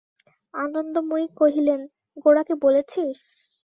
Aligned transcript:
আনন্দময়ী 0.53 1.27
কহিলেন, 1.39 1.81
গোরাকে 2.17 2.53
বলেছিস? 2.63 3.17